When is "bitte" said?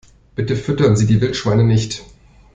0.33-0.55